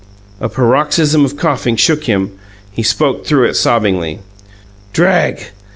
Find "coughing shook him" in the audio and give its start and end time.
1.37-2.31